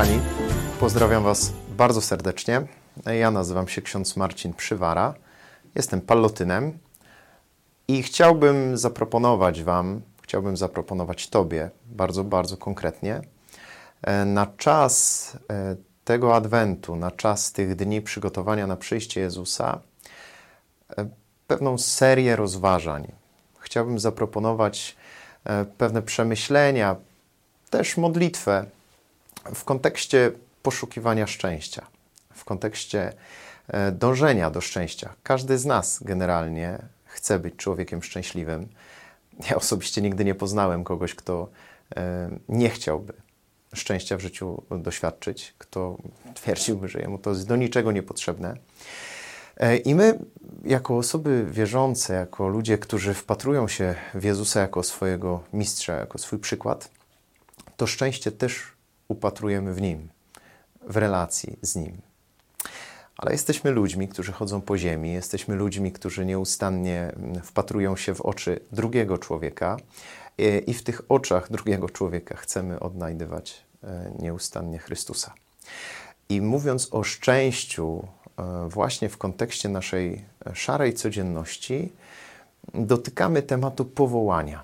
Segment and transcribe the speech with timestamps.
[0.00, 0.20] kochani,
[0.80, 2.62] pozdrawiam Was bardzo serdecznie.
[3.06, 5.14] Ja nazywam się ksiądz Marcin Przywara,
[5.74, 6.78] jestem pallotynem
[7.88, 13.20] i chciałbym zaproponować Wam, chciałbym zaproponować Tobie bardzo, bardzo konkretnie
[14.02, 19.80] e, na czas e, tego adwentu, na czas tych dni przygotowania na przyjście Jezusa,
[20.96, 21.08] e,
[21.46, 23.12] pewną serię rozważań.
[23.58, 24.96] Chciałbym zaproponować
[25.78, 26.96] pewne przemyślenia,
[27.70, 28.66] też modlitwę
[29.54, 31.86] w kontekście poszukiwania szczęścia,
[32.34, 33.12] w kontekście
[33.68, 35.14] e, dążenia do szczęścia.
[35.22, 38.68] Każdy z nas generalnie chce być człowiekiem szczęśliwym.
[39.50, 41.48] Ja osobiście nigdy nie poznałem kogoś, kto
[41.96, 43.12] e, nie chciałby
[43.74, 45.96] szczęścia w życiu doświadczyć, kto
[46.34, 48.56] twierdziłby, że jemu to jest do niczego niepotrzebne.
[49.56, 50.18] E, I my,
[50.64, 56.38] jako osoby wierzące, jako ludzie, którzy wpatrują się w Jezusa jako swojego mistrza, jako swój
[56.38, 56.90] przykład,
[57.76, 58.72] to szczęście też
[59.10, 60.08] upatrujemy w Nim,
[60.88, 62.00] w relacji z Nim.
[63.16, 68.60] Ale jesteśmy ludźmi, którzy chodzą po ziemi, jesteśmy ludźmi, którzy nieustannie wpatrują się w oczy
[68.72, 69.76] drugiego człowieka
[70.66, 75.34] i w tych oczach drugiego człowieka chcemy odnajdywać e, nieustannie Chrystusa.
[76.28, 78.08] I mówiąc o szczęściu,
[78.38, 80.24] e, właśnie w kontekście naszej
[80.54, 81.92] szarej codzienności,
[82.74, 84.62] dotykamy tematu powołania.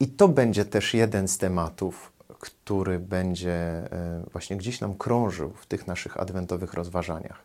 [0.00, 5.66] I to będzie też jeden z tematów, który będzie e, właśnie gdzieś nam krążył w
[5.66, 7.42] tych naszych adwentowych rozważaniach.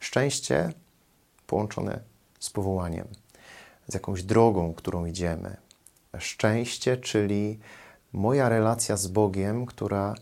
[0.00, 0.72] Szczęście
[1.46, 2.00] połączone
[2.40, 3.08] z powołaniem,
[3.88, 5.56] z jakąś drogą, którą idziemy.
[6.18, 7.58] Szczęście, czyli
[8.12, 10.14] moja relacja z Bogiem, która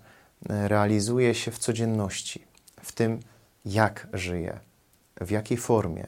[0.49, 2.45] e, realizuje się w codzienności,
[2.83, 3.21] w tym,
[3.65, 4.61] jak żyję,
[5.21, 6.07] w jakiej formie,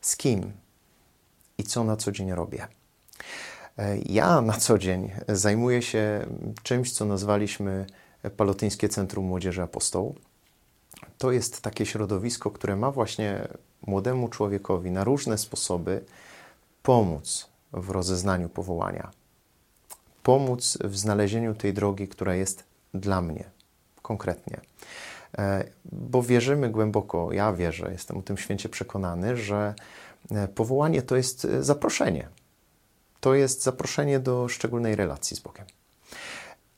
[0.00, 0.52] z kim
[1.58, 2.68] i co na co dzień robię.
[4.06, 6.26] Ja na co dzień zajmuję się
[6.62, 7.86] czymś, co nazwaliśmy
[8.36, 10.14] Palotyńskie Centrum Młodzieży Apostołu.
[11.18, 13.48] To jest takie środowisko, które ma właśnie
[13.86, 16.04] młodemu człowiekowi na różne sposoby
[16.82, 19.10] pomóc w rozeznaniu powołania,
[20.22, 23.44] pomóc w znalezieniu tej drogi, która jest dla mnie
[24.02, 24.60] konkretnie.
[25.38, 29.74] E, bo wierzymy głęboko, ja wierzę, jestem o tym święcie przekonany, że
[30.30, 32.28] e, powołanie to jest zaproszenie
[33.24, 35.66] to jest zaproszenie do szczególnej relacji z Bogiem.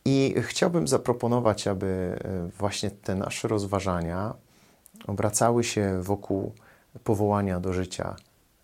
[0.05, 4.35] I chciałbym zaproponować, aby e, właśnie te nasze rozważania
[5.07, 6.53] obracały się wokół
[7.05, 8.17] powołania do życia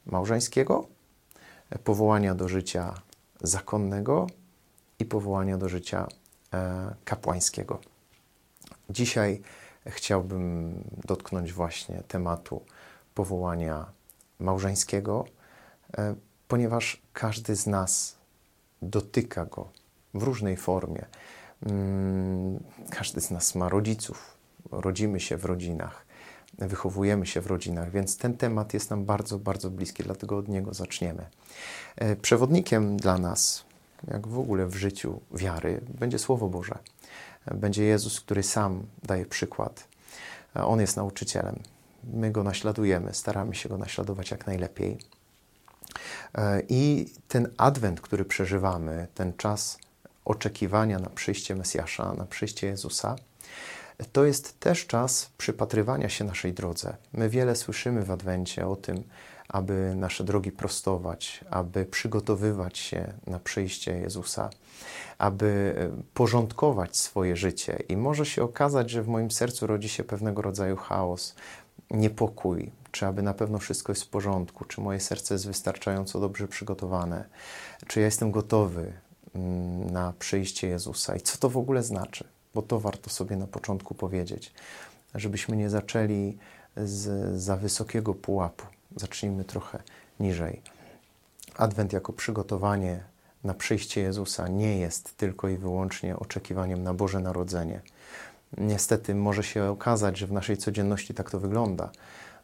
[0.06, 0.86] małżeńskiego,
[1.84, 2.94] powołania do życia
[3.40, 4.26] zakonnego
[4.98, 6.06] i powołania do życia
[6.54, 7.78] e, kapłańskiego.
[8.90, 9.42] Dzisiaj
[9.86, 12.62] chciałbym dotknąć właśnie tematu
[13.14, 13.86] powołania
[14.38, 15.24] małżeńskiego,
[15.98, 16.14] e,
[16.52, 18.16] ponieważ każdy z nas
[18.82, 19.68] dotyka go
[20.14, 21.04] w różnej formie.
[21.66, 24.36] Mm, każdy z nas ma rodziców,
[24.70, 26.06] rodzimy się w rodzinach,
[26.58, 30.74] wychowujemy się w rodzinach, więc ten temat jest nam bardzo, bardzo bliski, dlatego od niego
[30.74, 31.26] zaczniemy.
[31.96, 33.64] E, przewodnikiem dla nas,
[34.08, 36.78] jak w ogóle w życiu wiary, będzie Słowo Boże.
[37.54, 39.88] Będzie Jezus, który sam daje przykład.
[40.54, 41.58] On jest nauczycielem.
[42.04, 44.98] My go naśladujemy, staramy się go naśladować jak najlepiej.
[46.34, 49.78] E, I ten adwent, który przeżywamy, ten czas
[50.24, 53.16] oczekiwania na przyjście Mesjasza, na przyjście Jezusa,
[54.12, 56.96] to jest też czas przypatrywania się naszej drodze.
[57.12, 59.04] My wiele słyszymy w adwencie o tym,
[59.48, 64.50] aby nasze drogi prostować, aby przygotowywać się na przyjście Jezusa,
[65.18, 67.78] aby e, porządkować swoje życie.
[67.88, 71.34] I może się okazać, że w moim sercu rodzi się pewnego rodzaju chaos,
[71.90, 76.48] niepokój, czy aby na pewno wszystko jest w porządku, czy moje serce jest wystarczająco dobrze
[76.48, 77.24] przygotowane,
[77.86, 78.92] czy ja jestem gotowy
[79.34, 83.46] mm, na przyjście Jezusa i co to w ogóle znaczy, bo to warto sobie na
[83.46, 84.52] początku powiedzieć,
[85.14, 86.38] żebyśmy nie zaczęli
[86.76, 88.66] z za wysokiego pułapu.
[88.96, 89.82] Zacznijmy trochę
[90.20, 90.62] niżej.
[91.56, 93.04] Adwent jako przygotowanie
[93.44, 97.80] na przyjście Jezusa nie jest tylko i wyłącznie oczekiwaniem na Boże Narodzenie.
[98.58, 101.90] Niestety może się okazać, że w naszej codzienności tak to wygląda,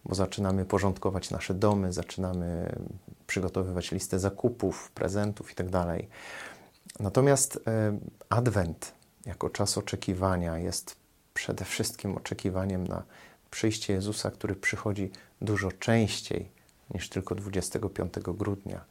[0.05, 2.77] bo zaczynamy porządkować nasze domy, zaczynamy
[3.27, 5.71] przygotowywać listę zakupów, prezentów itd.
[5.71, 6.07] Tak
[7.01, 7.99] Natomiast e,
[8.29, 8.95] Adwent
[9.27, 10.97] jako czas oczekiwania jest
[11.35, 13.03] przede wszystkim oczekiwaniem na
[13.51, 15.11] przyjście Jezusa, który przychodzi
[15.41, 16.51] dużo częściej
[16.95, 18.85] niż tylko 25 grudnia.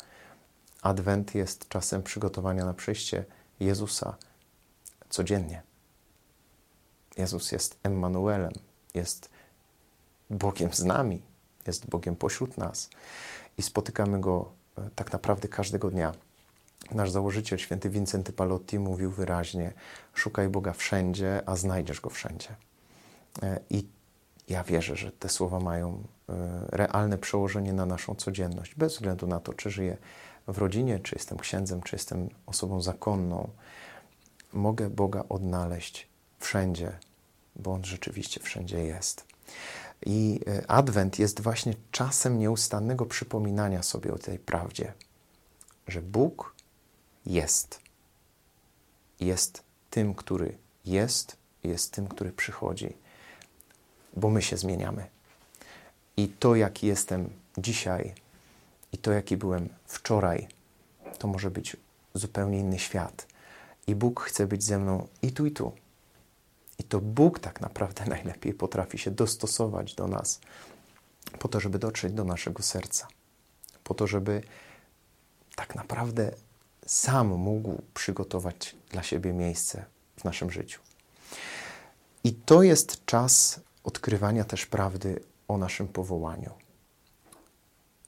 [0.82, 3.26] Adwent jest czasem przygotowania na przyjście
[3.60, 4.16] Jezusa
[5.10, 5.62] codziennie.
[7.18, 8.54] Jezus jest Emmanuelem,
[8.94, 9.30] jest
[10.30, 11.22] Bogiem z nami,
[11.68, 12.90] jest Bogiem pośród nas
[13.58, 16.14] i spotykamy Go e, tak naprawdę każdego dnia.
[16.92, 19.74] Nasz założyciel, święty Wincenty Palotti, mówił wyraźnie:
[20.14, 22.50] Szukaj Boga wszędzie, a znajdziesz go wszędzie.
[23.44, 23.88] E, I
[24.50, 26.34] ja wierzę, że te słowa mają e,
[26.68, 29.98] realne przełożenie na naszą codzienność, bez względu na to, czy żyję
[30.48, 33.50] w rodzinie, czy jestem księdzem, czy jestem osobą zakonną.
[34.54, 36.08] Mogę Boga odnaleźć
[36.40, 36.92] wszędzie,
[37.56, 39.26] bo On rzeczywiście wszędzie jest.
[40.06, 44.94] I e, Adwent jest właśnie czasem nieustannego przypominania sobie o tej prawdzie,
[45.88, 46.56] że Bóg
[47.26, 47.80] jest.
[49.20, 52.94] Jest tym, który jest, jest tym, który przychodzi,
[54.16, 55.06] bo my się zmieniamy.
[56.18, 58.14] I to, jaki jestem dzisiaj,
[58.94, 60.48] i to, jaki byłem wczoraj,
[61.20, 61.78] to może być
[62.14, 63.28] zupełnie inny świat.
[63.88, 65.72] I Bóg chce być ze mną i tu, i tu.
[66.80, 70.40] I to Bóg tak naprawdę najlepiej potrafi się dostosować do nas,
[71.40, 73.08] po to, żeby dotrzeć do naszego serca,
[73.84, 74.42] po to, żeby
[75.56, 76.32] tak naprawdę
[76.86, 79.86] sam mógł przygotować dla siebie miejsce
[80.20, 80.82] w naszym życiu.
[82.24, 86.52] I to jest czas odkrywania też prawdy o naszym powołaniu.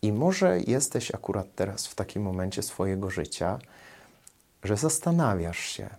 [0.01, 3.59] I może jesteś akurat teraz w takim momencie swojego życia,
[4.63, 5.89] że zastanawiasz się,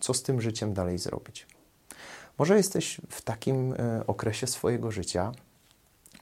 [0.00, 1.46] co z tym życiem dalej zrobić.
[2.40, 5.32] Może jesteś w takim e, okresie swojego życia,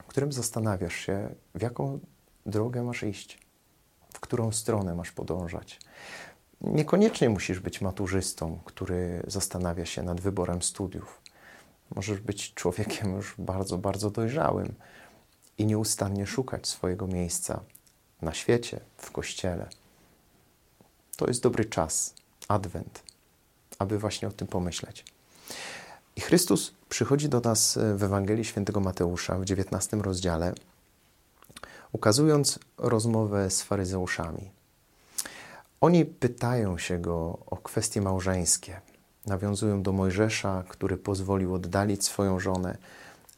[0.03, 1.99] w którym zastanawiasz się, w jaką
[2.45, 3.39] drogę masz iść,
[4.13, 5.79] w którą stronę masz podążać.
[6.61, 11.21] Niekoniecznie musisz być maturzystą, który zastanawia się nad wyborem studiów.
[11.95, 14.73] Możesz być człowiekiem już bardzo, bardzo dojrzałym
[15.57, 17.63] i nieustannie szukać swojego miejsca
[18.21, 19.69] na świecie, w kościele.
[21.17, 22.13] To jest dobry czas,
[22.47, 23.03] adwent,
[23.77, 25.18] aby właśnie o tym pomyśleć.
[26.19, 30.53] I Chrystus przychodzi do nas e, w Ewangelii Świętego Mateusza w XIX rozdziale,
[31.91, 34.51] ukazując rozmowę z faryzeuszami.
[35.81, 38.81] Oni pytają się go o kwestie małżeńskie.
[39.25, 42.77] Nawiązują do Mojżesza, który pozwolił oddalić swoją żonę.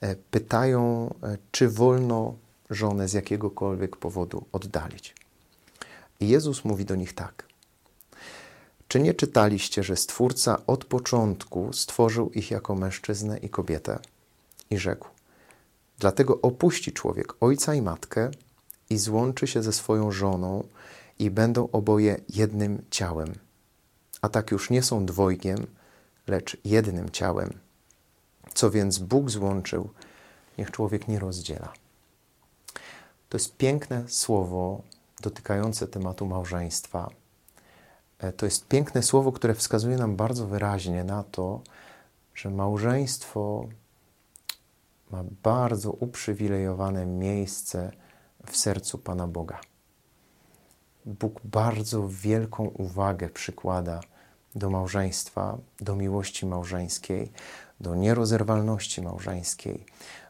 [0.01, 2.35] E, pytają, e, czy wolno
[2.69, 5.15] żonę z jakiegokolwiek powodu oddalić.
[6.19, 7.50] I Jezus mówi do nich tak.
[8.91, 13.99] Czy nie czytaliście, że Stwórca od początku stworzył ich jako mężczyznę i kobietę?
[14.69, 15.07] I rzekł:
[15.99, 18.31] Dlatego opuści człowiek ojca i matkę
[18.89, 20.63] i złączy się ze swoją żoną,
[21.19, 23.33] i będą oboje jednym ciałem.
[24.21, 25.67] A tak już nie są dwojgiem,
[26.27, 27.49] lecz jednym ciałem.
[28.53, 29.89] Co więc Bóg złączył,
[30.57, 31.73] niech człowiek nie rozdziela.
[33.29, 34.81] To jest piękne słowo
[35.21, 37.20] dotykające tematu małżeństwa
[38.37, 41.61] to jest piękne słowo, które wskazuje nam bardzo wyraźnie na to,
[42.35, 43.67] że małżeństwo
[45.11, 47.91] ma bardzo uprzywilejowane miejsce
[48.45, 49.59] w sercu Pana Boga.
[51.05, 53.99] Bóg bardzo wielką uwagę przykłada
[54.55, 57.31] do małżeństwa, do miłości małżeńskiej,
[57.79, 59.85] do nierozerwalności małżeńskiej,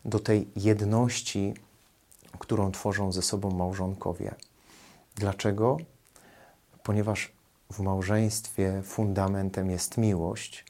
[0.05, 1.53] do tej jedności,
[2.39, 4.35] którą tworzą ze sobą małżonkowie.
[5.15, 5.77] Dlaczego?
[6.83, 7.31] Ponieważ
[7.71, 10.65] w małżeństwie fundamentem jest miłość,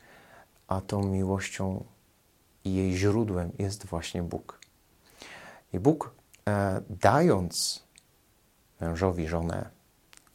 [0.68, 1.84] a tą miłością
[2.66, 4.60] i jej źródłem jest właśnie Bóg.
[5.74, 6.16] I Bóg,
[6.48, 7.84] e, dając
[8.82, 9.70] mężowi żonę,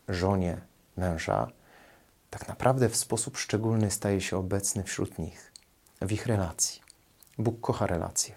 [0.08, 0.60] żonie
[0.96, 1.50] męża,
[2.30, 5.52] tak naprawdę w sposób szczególny staje się obecny wśród nich,
[6.00, 6.82] w ich relacji.
[7.38, 8.34] Bóg kocha relacje.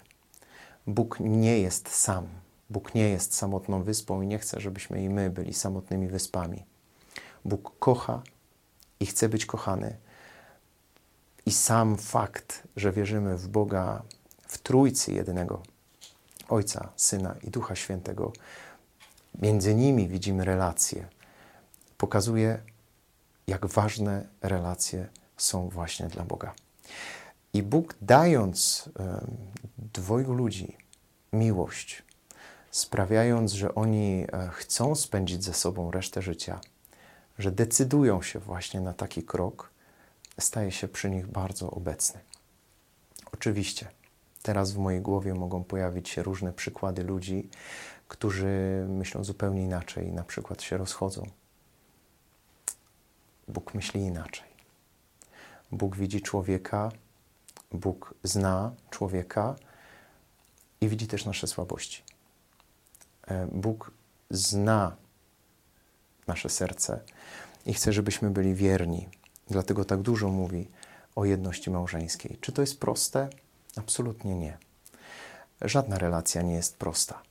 [0.86, 2.28] Bóg nie jest sam.
[2.70, 6.69] Bóg nie jest samotną wyspą i nie chce, żebyśmy i my byli samotnymi wyspami.
[7.44, 8.22] Bóg kocha
[9.00, 9.96] i chce być kochany.
[11.46, 14.02] I sam fakt, że wierzymy w Boga,
[14.48, 15.62] w Trójcy jedynego,
[16.48, 18.32] Ojca, Syna i Ducha Świętego,
[19.42, 21.08] między nimi widzimy relacje,
[21.98, 22.62] pokazuje,
[23.46, 26.54] jak ważne relacje są właśnie dla Boga.
[27.52, 28.88] I Bóg dając
[29.92, 30.76] dwojgu ludzi
[31.32, 32.02] miłość,
[32.70, 36.60] sprawiając, że oni e, chcą spędzić ze sobą resztę życia,
[37.40, 39.70] że decydują się właśnie na taki krok,
[40.40, 42.20] staje się przy nich bardzo obecny.
[43.32, 43.88] Oczywiście,
[44.42, 47.48] teraz w mojej głowie mogą pojawić się różne przykłady ludzi,
[48.08, 51.26] którzy myślą zupełnie inaczej, na przykład się rozchodzą.
[53.48, 54.48] Bóg myśli inaczej.
[55.72, 56.92] Bóg widzi człowieka,
[57.72, 59.56] Bóg zna człowieka
[60.80, 62.02] i widzi też nasze słabości.
[63.26, 63.90] E, Bóg
[64.30, 64.96] zna
[66.30, 67.00] nasze serce
[67.66, 69.08] i chce, żebyśmy byli wierni.
[69.48, 70.68] Dlatego tak dużo mówi
[71.16, 72.38] o jedności małżeńskiej.
[72.40, 73.28] Czy to jest proste?
[73.76, 74.58] Absolutnie nie.
[75.62, 77.22] Żadna relacja nie jest prosta.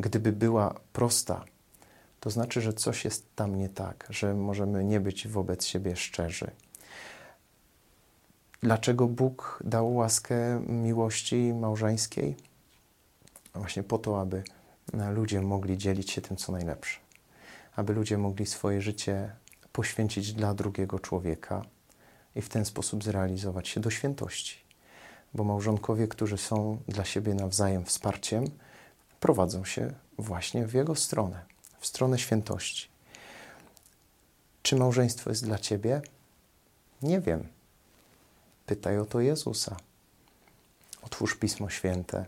[0.00, 1.44] Gdyby była prosta,
[2.20, 6.50] to znaczy, że coś jest tam nie tak, że możemy nie być wobec siebie szczerzy.
[8.62, 12.36] Dlaczego Bóg dał łaskę miłości małżeńskiej?
[13.54, 14.42] Właśnie po to, aby
[15.14, 16.98] ludzie mogli dzielić się tym, co najlepsze,
[17.78, 19.32] aby ludzie mogli swoje życie
[19.72, 21.62] poświęcić dla drugiego człowieka
[22.34, 24.56] i w ten sposób zrealizować się do świętości.
[25.34, 28.44] Bo małżonkowie, którzy są dla siebie nawzajem wsparciem,
[29.20, 31.44] prowadzą się właśnie w jego stronę,
[31.78, 32.88] w stronę świętości.
[34.62, 36.02] Czy małżeństwo jest dla ciebie?
[37.02, 37.48] Nie wiem.
[38.66, 39.76] Pytaj o to Jezusa.
[41.02, 42.26] Otwórz Pismo Święte,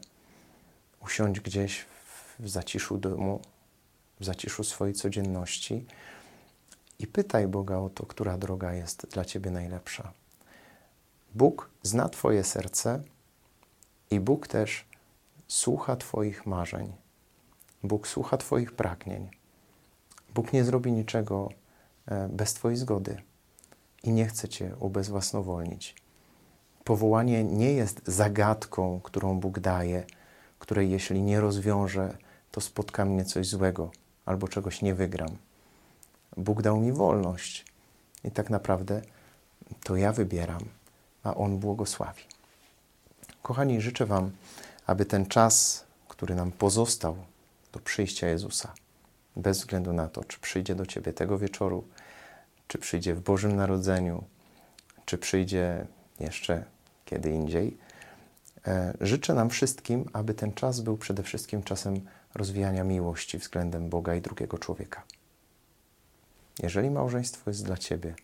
[1.00, 1.85] usiądź gdzieś
[2.38, 3.40] w zaciszu domu,
[4.20, 5.86] w zaciszu swojej codzienności
[6.98, 10.12] i pytaj Boga o to, która droga jest dla Ciebie najlepsza.
[11.34, 13.02] Bóg zna Twoje serce
[14.10, 14.84] i Bóg też
[15.48, 16.92] słucha Twoich marzeń.
[17.82, 19.30] Bóg słucha Twoich pragnień.
[20.34, 21.48] Bóg nie zrobi niczego
[22.06, 23.22] e, bez Twojej zgody
[24.02, 25.96] i nie chce Cię ubezwłasnowolnić.
[26.84, 30.04] Powołanie nie jest zagadką, którą Bóg daje,
[30.58, 32.16] której jeśli nie rozwiążę,
[32.50, 33.90] to spotka mnie coś złego
[34.30, 35.37] albo czegoś nie wygram.
[36.37, 37.64] Bóg dał mi wolność
[38.25, 39.02] i tak naprawdę
[39.84, 40.64] to ja wybieram,
[41.22, 42.22] a On błogosławi.
[43.42, 44.30] Kochani, życzę Wam,
[44.87, 47.16] aby ten czas, który nam pozostał
[47.72, 48.75] do przyjścia Jezusa,
[49.37, 51.84] bez względu na to, czy przyjdzie do Ciebie tego wieczoru,
[52.68, 54.25] czy przyjdzie w Bożym Narodzeniu,
[55.06, 55.87] czy przyjdzie
[56.20, 56.64] jeszcze
[57.04, 57.76] kiedy indziej,
[59.00, 62.00] życzę nam wszystkim, aby ten czas był przede wszystkim czasem
[62.34, 65.02] rozwijania miłości względem Boga i drugiego człowieka.
[66.62, 68.14] Jeżeli małżeństwo jest dla Ciebie,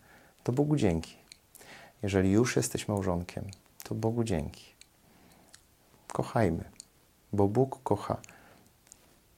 [0.43, 1.15] to Bogu dzięki.
[2.03, 3.45] Jeżeli już jesteś małżonkiem,
[3.83, 4.65] to Bogu dzięki.
[6.07, 6.63] Kochajmy,
[7.33, 8.17] bo Bóg kocha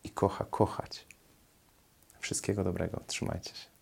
[0.04, 1.06] i kocha kochać.
[2.20, 3.02] Wszystkiego dobrego.
[3.08, 3.79] Trzymajcie się.